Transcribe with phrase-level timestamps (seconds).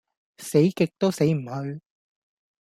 [0.39, 1.79] 死極都死唔去